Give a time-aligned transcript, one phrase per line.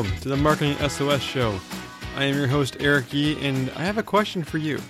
[0.00, 1.60] Welcome to the Marketing SOS Show.
[2.16, 4.80] I am your host, Eric Yee, and I have a question for you.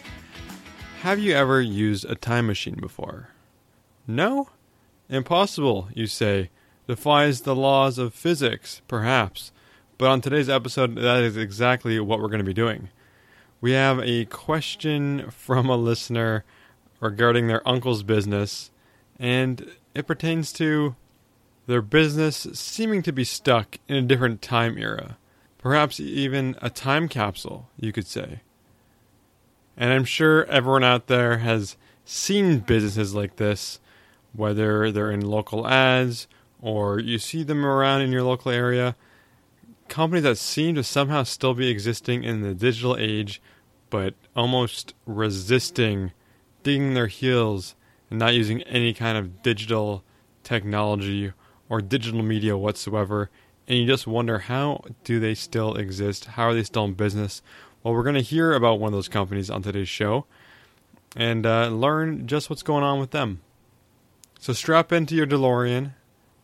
[1.01, 3.31] Have you ever used a time machine before?
[4.07, 4.51] No?
[5.09, 6.51] Impossible, you say.
[6.87, 9.51] Defies the laws of physics, perhaps.
[9.99, 12.89] But on today's episode, that is exactly what we're going to be doing.
[13.61, 16.45] We have a question from a listener
[17.01, 18.71] regarding their uncle's business,
[19.19, 20.95] and it pertains to
[21.67, 25.17] their business seeming to be stuck in a different time era.
[25.59, 28.41] Perhaps even a time capsule, you could say.
[29.77, 33.81] And I'm sure everyone out there has seen businesses like this,
[34.33, 36.27] whether they're in local ads
[36.61, 38.97] or you see them around in your local area.
[39.89, 43.41] Companies that seem to somehow still be existing in the digital age,
[43.89, 46.13] but almost resisting
[46.63, 47.75] digging their heels
[48.09, 50.05] and not using any kind of digital
[50.43, 51.33] technology
[51.71, 53.31] or digital media whatsoever
[53.67, 56.25] and you just wonder how do they still exist?
[56.27, 57.41] How are they still in business?
[57.83, 60.27] Well we're going to hear about one of those companies on today's show
[61.17, 63.41] and uh, learn just what's going on with them.
[64.39, 65.93] So strap into your delorean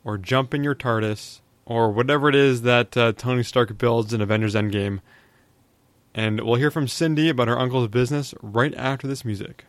[0.04, 4.22] or jump in your tardis or whatever it is that uh, tony stark builds in
[4.22, 5.00] avengers endgame
[6.14, 9.64] and we'll hear from cindy about her uncle's business right after this music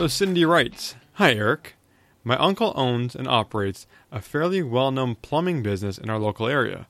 [0.00, 1.74] So Cindy writes Hi, Eric.
[2.24, 6.86] My uncle owns and operates a fairly well known plumbing business in our local area.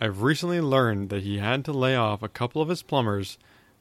[0.00, 3.36] I've recently learned that he had to lay off a couple of his plumbers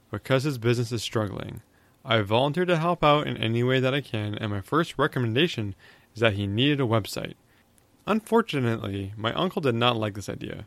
[0.10, 1.62] because his business is struggling.
[2.04, 5.76] I volunteered to help out in any way that I can, and my first recommendation
[6.16, 7.36] is that he needed a website.
[8.08, 10.66] Unfortunately, my uncle did not like this idea.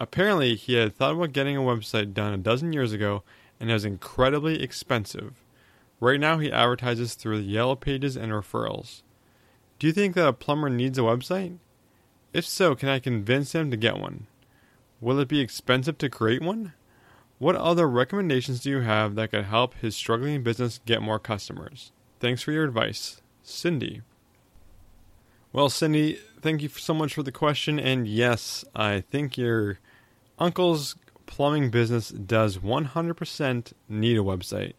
[0.00, 3.22] Apparently, he had thought about getting a website done a dozen years ago,
[3.60, 5.43] and it was incredibly expensive.
[6.04, 9.00] Right now, he advertises through the Yellow Pages and referrals.
[9.78, 11.56] Do you think that a plumber needs a website?
[12.34, 14.26] If so, can I convince him to get one?
[15.00, 16.74] Will it be expensive to create one?
[17.38, 21.90] What other recommendations do you have that could help his struggling business get more customers?
[22.20, 23.22] Thanks for your advice.
[23.42, 24.02] Cindy.
[25.54, 27.80] Well, Cindy, thank you so much for the question.
[27.80, 29.78] And yes, I think your
[30.38, 34.74] uncle's plumbing business does 100% need a website.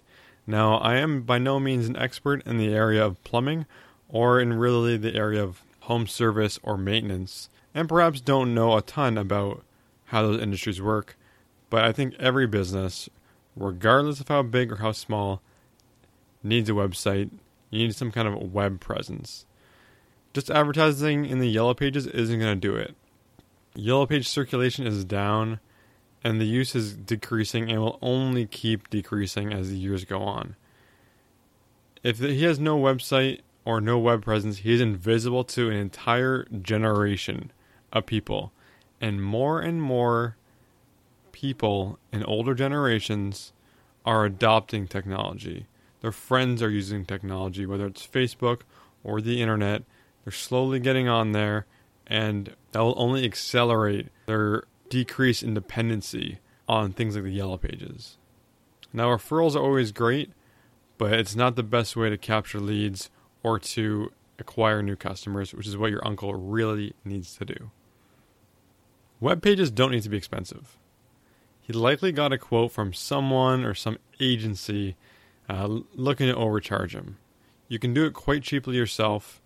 [0.47, 3.66] Now, I am by no means an expert in the area of plumbing
[4.09, 8.81] or in really the area of home service or maintenance, and perhaps don't know a
[8.81, 9.63] ton about
[10.05, 11.17] how those industries work,
[11.69, 13.09] but I think every business,
[13.55, 15.41] regardless of how big or how small,
[16.44, 17.31] needs a website.
[17.72, 19.45] You need some kind of web presence.
[20.34, 22.95] Just advertising in the yellow pages isn't going to do it.
[23.73, 25.59] Yellow page circulation is down
[26.25, 30.56] and the use is decreasing and will only keep decreasing as the years go on.
[32.02, 36.47] If he has no website or no web presence, he is invisible to an entire
[36.64, 37.52] generation
[37.94, 38.52] of people.
[39.00, 40.35] And more and more
[41.31, 43.53] people in older generations
[44.03, 45.68] are adopting technology.
[46.02, 48.62] Their friends are using technology, whether it's Facebook
[49.03, 49.84] or the internet.
[50.24, 51.68] They're slowly getting on there,
[52.08, 58.18] and that will only accelerate their decrease in dependency on things like the yellow pages.
[58.94, 60.31] Now, referrals are always great,
[60.97, 63.09] but it's not the best way to capture leads
[63.44, 67.72] or to acquire new customers, which is what your uncle really needs to do.
[69.19, 70.78] Web pages don't need to be expensive.
[71.62, 74.96] He likely got a quote from someone or some agency
[75.50, 77.17] uh, looking to overcharge him.
[77.67, 79.41] You can do it quite cheaply yourself,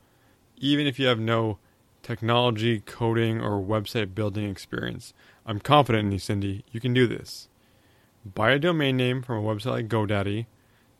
[0.58, 1.60] even if you have no
[2.10, 5.14] technology, coding, or website building experience.
[5.46, 6.66] I'm confident in you, Cindy.
[6.72, 7.50] You can do this.
[8.26, 10.48] Buy a domain name from a website like GoDaddy,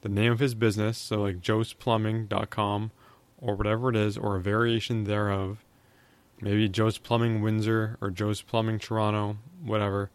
[0.02, 2.92] the name of his business, so like joesplumbing.com
[3.40, 5.66] or whatever it is, or a variation thereof.
[6.42, 10.12] Maybe Joe's Plumbing Windsor or Joe's Plumbing Toronto, whatever.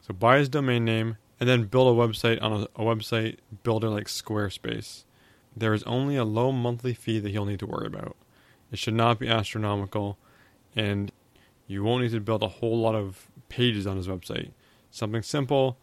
[0.00, 3.88] So buy his domain name and then build a website on a, a website builder
[3.88, 5.04] like Squarespace.
[5.56, 8.16] There is only a low monthly fee that he'll need to worry about.
[8.72, 10.18] It should not be astronomical,
[10.76, 11.12] and
[11.66, 14.50] you won't need to build a whole lot of pages on his website.
[14.90, 15.76] Something simple,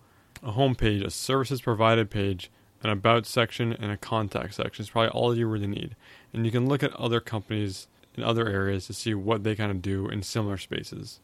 [0.44, 2.52] a home page, a services provided page,
[2.84, 5.96] an about section, and a contact section is probably all you really need.
[6.34, 9.72] And you can look at other companies in other areas to see what they kind
[9.72, 11.20] of do in similar spaces.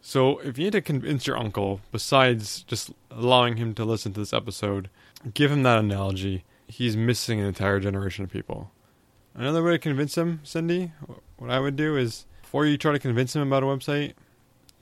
[0.00, 4.20] So, if you need to convince your uncle, besides just allowing him to listen to
[4.20, 4.88] this episode,
[5.34, 6.44] give him that analogy.
[6.66, 8.70] He's missing an entire generation of people.
[9.34, 10.92] Another way to convince him, Cindy,
[11.36, 14.14] what I would do is before you try to convince him about a website,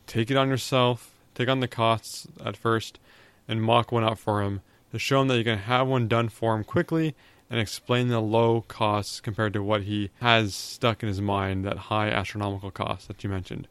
[0.07, 2.99] take it on yourself, take on the costs at first
[3.47, 6.29] and mock one out for him to show him that you can have one done
[6.29, 7.15] for him quickly
[7.51, 11.79] and explain the low costs compared to what he has stuck in his mind, that
[11.79, 13.69] high astronomical cost that you mentioned.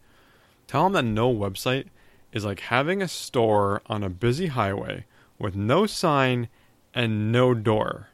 [0.68, 1.86] Tell him that no website
[2.32, 5.06] is like having a store on a busy highway
[5.40, 6.50] with no sign
[6.94, 8.10] and no door.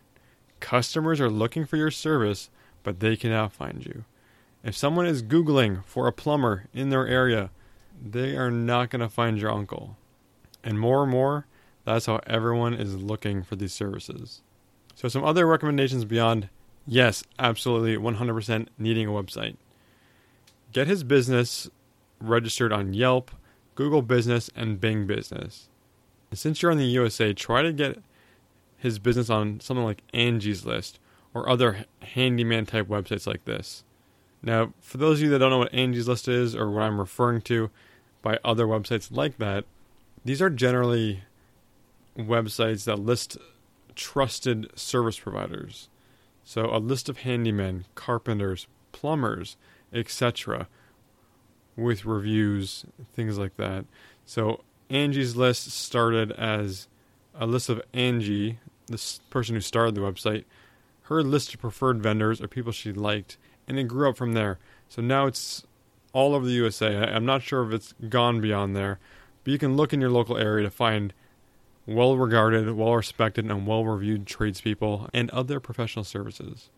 [0.64, 2.50] Customers are looking for your service,
[2.84, 4.06] but they cannot find you.
[4.64, 7.50] If someone is Googling for a plumber in their area,
[8.02, 9.98] they are not going to find your uncle.
[10.64, 11.48] And more and more,
[11.84, 14.42] that's how everyone is looking for these services.
[14.96, 16.48] So, some other recommendations beyond
[16.88, 19.58] yes, absolutely 100% needing a website.
[20.72, 21.70] Get his business
[22.22, 23.32] registered on Yelp,
[23.76, 25.68] Google Business, and Bing Business.
[26.30, 28.02] And since you're in the USA, try to get
[28.84, 31.00] his business on something like Angie's List
[31.34, 33.86] or other handyman type websites like this.
[34.42, 37.00] Now, for those of you that don't know what Angie's List is or what I'm
[37.00, 37.72] referring to
[38.22, 39.64] by other websites like that,
[40.26, 41.24] these are generally
[42.18, 43.38] websites that list
[43.96, 45.88] trusted service providers.
[46.44, 49.56] So, a list of handymen, carpenters, plumbers,
[49.94, 50.68] etc.,
[51.78, 53.86] with reviews, things like that.
[54.26, 56.90] So, Angie's List started as
[57.34, 60.46] a list of Angie, this person who started the website,
[61.04, 63.38] her list of preferred vendors or people she liked,
[63.68, 64.60] and it grew up from there.
[64.90, 65.66] So now it's
[66.14, 66.98] all over the USA.
[66.98, 69.00] I'm not sure if it's gone beyond there,
[69.44, 71.14] but you can look in your local area to find
[71.86, 76.70] well regarded, well respected, and well reviewed tradespeople and other professional services.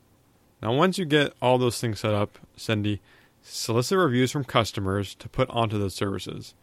[0.62, 3.02] Now, once you get all those things set up, Cindy,
[3.42, 6.56] solicit reviews from customers to put onto those services.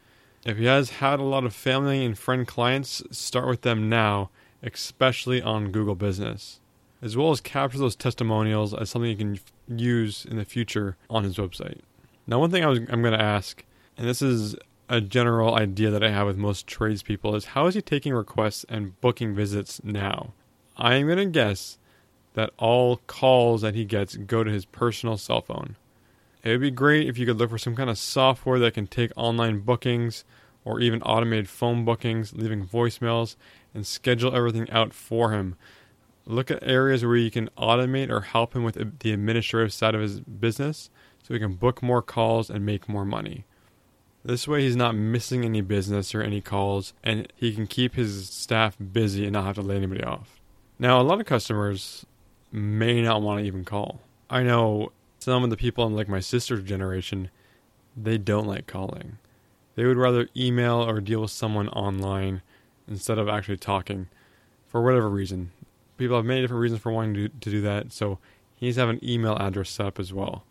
[0.44, 4.30] If he has had a lot of family and friend clients, start with them now,
[4.62, 6.60] especially on Google Business,
[7.00, 11.24] as well as capture those testimonials as something you can use in the future on
[11.24, 11.80] his website.
[12.26, 13.64] Now, one thing I was, I'm going to ask,
[13.96, 14.54] and this is
[14.88, 18.64] a general idea that I have with most tradespeople, is how is he taking requests
[18.68, 20.32] and booking visits now?
[20.76, 21.78] I am going to guess
[22.34, 25.76] that all calls that he gets go to his personal cell phone.
[26.42, 28.86] It would be great if you could look for some kind of software that can
[28.86, 30.24] take online bookings
[30.64, 33.36] or even automated phone bookings, leaving voicemails,
[33.74, 35.56] and schedule everything out for him.
[36.24, 40.00] Look at areas where you can automate or help him with the administrative side of
[40.00, 40.90] his business
[41.22, 43.44] so he can book more calls and make more money.
[44.24, 48.28] This way, he's not missing any business or any calls, and he can keep his
[48.28, 50.40] staff busy and not have to lay anybody off.
[50.78, 52.06] Now, a lot of customers
[52.52, 54.00] may not want to even call.
[54.30, 57.30] I know some of the people in like my sister's generation,
[57.96, 59.18] they don't like calling.
[59.74, 62.42] They would rather email or deal with someone online
[62.88, 64.08] instead of actually talking
[64.66, 65.52] for whatever reason.
[65.96, 68.18] People have many different reasons for wanting to, to do that, so
[68.54, 70.44] he needs to have an email address set up as well.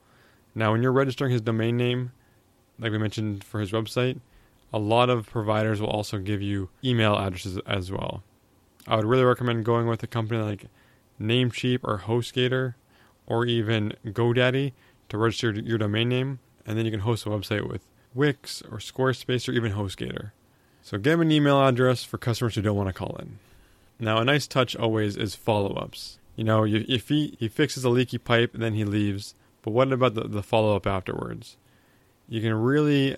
[0.53, 2.11] Now, when you're registering his domain name,
[2.79, 4.19] like we mentioned for his website,
[4.73, 8.23] a lot of providers will also give you email addresses as well.
[8.87, 10.65] I would really recommend going with a company like
[11.19, 12.75] Namecheap or HostGator
[13.27, 14.73] or even GoDaddy
[15.09, 18.77] to register your domain name, and then you can host a website with Wix or
[18.77, 20.31] Squarespace or even HostGator.
[20.83, 23.39] So him an email address for customers who don't want to call in.
[23.99, 26.17] Now, a nice touch always is follow ups.
[26.35, 29.91] You know, if he, he fixes a leaky pipe and then he leaves, but what
[29.91, 31.57] about the, the follow up afterwards?
[32.27, 33.15] You can really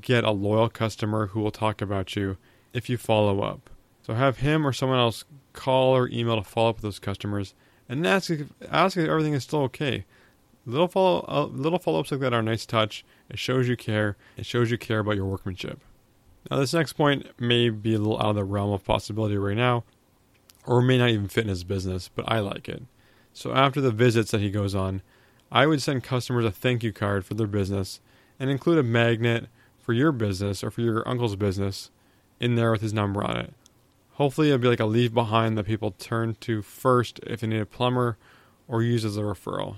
[0.00, 2.36] get a loyal customer who will talk about you
[2.72, 3.70] if you follow up.
[4.04, 7.54] So have him or someone else call or email to follow up with those customers
[7.88, 10.04] and ask if, ask if everything is still okay.
[10.64, 13.04] Little follow uh, little follow ups like that are a nice touch.
[13.28, 14.16] It shows you care.
[14.36, 15.80] It shows you care about your workmanship.
[16.50, 19.56] Now, this next point may be a little out of the realm of possibility right
[19.56, 19.84] now,
[20.66, 22.82] or may not even fit in his business, but I like it.
[23.32, 25.02] So after the visits that he goes on,
[25.50, 28.00] I would send customers a thank you card for their business
[28.38, 29.46] and include a magnet
[29.78, 31.90] for your business or for your uncle's business
[32.40, 33.54] in there with his number on it.
[34.12, 37.60] Hopefully, it'll be like a leave behind that people turn to first if they need
[37.60, 38.18] a plumber
[38.68, 39.76] or use as a referral.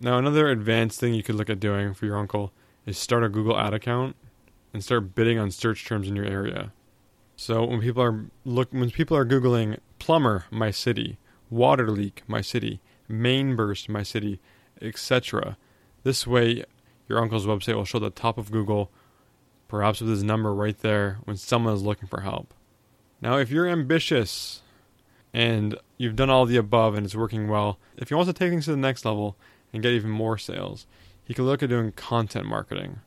[0.00, 2.52] Now, another advanced thing you could look at doing for your uncle
[2.86, 4.14] is start a Google ad account
[4.72, 6.72] and start bidding on search terms in your area.
[7.36, 11.18] So when people are look when people are googling plumber my city,
[11.50, 14.40] water leak my city, main burst my city,
[14.82, 15.56] etc.
[16.02, 16.64] This way
[17.08, 18.90] your uncle's website will show the top of Google,
[19.68, 22.52] perhaps with his number right there when someone is looking for help.
[23.20, 24.62] Now if you're ambitious
[25.32, 28.50] and you've done all the above and it's working well, if you want to take
[28.50, 29.36] things to the next level
[29.72, 30.86] and get even more sales,
[31.24, 33.00] he can look at doing content marketing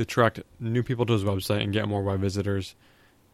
[0.00, 2.74] to attract new people to his website and get more web visitors.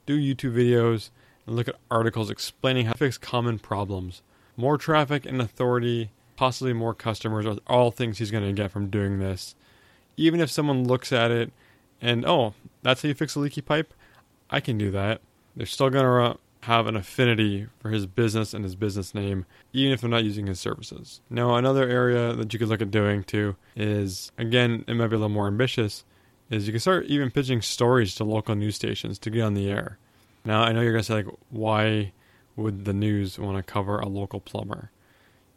[0.05, 1.11] Do YouTube videos
[1.47, 4.23] and look at articles explaining how to fix common problems.
[4.57, 8.91] More traffic and authority, possibly more customers, are all things he's going to get from
[8.91, 9.55] doing this.
[10.17, 11.53] Even if someone looks at it
[12.01, 13.95] and, oh, that's how you fix a leaky pipe.
[14.51, 15.21] I can do that.
[15.55, 19.93] They're still going to have an affinity for his business and his business name, even
[19.93, 21.21] if they're not using his services.
[21.31, 25.17] Now, another area that you could look at doing too is, again, it might be
[25.17, 26.05] a little more ambitious,
[26.51, 29.69] is you can start even pitching stories to local news stations to get on the
[29.69, 29.99] air.
[30.45, 32.13] Now, I know you're going to say, like, why
[32.55, 34.91] would the news want to cover a local plumber?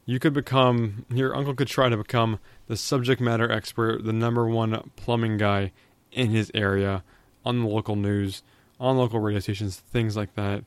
[0.05, 4.47] You could become, your uncle could try to become the subject matter expert, the number
[4.47, 5.71] one plumbing guy
[6.11, 7.03] in his area
[7.45, 8.41] on the local news,
[8.79, 10.63] on local radio stations, things like that.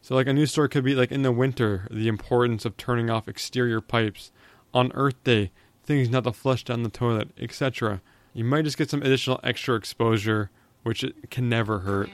[0.00, 3.10] So, like a news story could be like in the winter, the importance of turning
[3.10, 4.32] off exterior pipes.
[4.74, 5.50] On Earth Day,
[5.82, 8.02] things not to flush down the toilet, etc.
[8.38, 10.52] You might just get some additional extra exposure,
[10.84, 12.08] which can never hurt.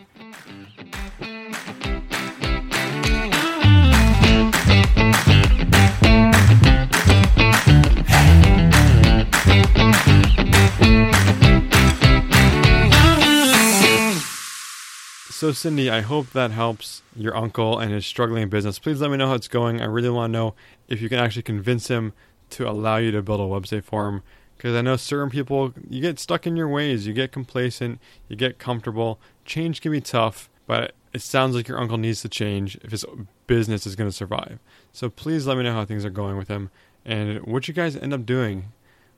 [15.28, 18.78] So, Cindy, I hope that helps your uncle and his struggling business.
[18.78, 19.82] Please let me know how it's going.
[19.82, 20.54] I really want to know
[20.88, 22.14] if you can actually convince him
[22.48, 24.22] to allow you to build a website for him.
[24.56, 28.36] Because I know certain people, you get stuck in your ways, you get complacent, you
[28.36, 29.20] get comfortable.
[29.44, 33.04] Change can be tough, but it sounds like your uncle needs to change if his
[33.46, 34.58] business is going to survive.
[34.92, 36.70] So please let me know how things are going with him
[37.04, 38.72] and what you guys end up doing.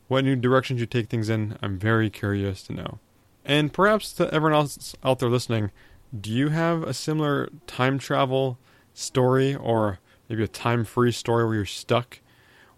[0.09, 1.59] What new directions you take things in.
[1.63, 2.99] I'm very curious to know.
[3.45, 5.71] And perhaps to everyone else out there listening,
[6.19, 8.59] do you have a similar time travel
[8.95, 12.21] story or maybe a time free story where you're stuck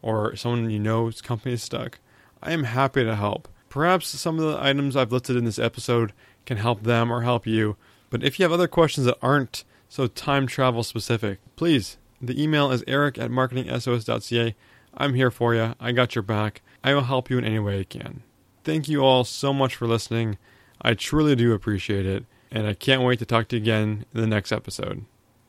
[0.00, 1.98] or someone you know's company is stuck?
[2.42, 3.48] I am happy to help.
[3.68, 6.12] Perhaps some of the items I've listed in this episode
[6.46, 7.76] can help them or help you.
[8.10, 12.70] But if you have other questions that aren't so time travel specific, please, the email
[12.70, 14.54] is eric at marketingsos.ca.
[14.94, 15.74] I'm here for you.
[15.78, 16.62] I got your back.
[16.82, 18.22] I will help you in any way I can.
[18.64, 20.38] Thank you all so much for listening.
[20.80, 24.20] I truly do appreciate it and I can't wait to talk to you again in
[24.20, 25.04] the next episode.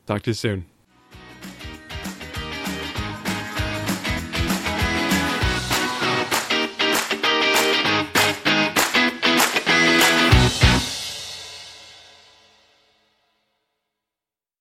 [0.06, 0.66] Talk to you soon.